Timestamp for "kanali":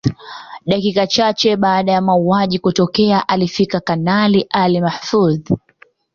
3.79-4.47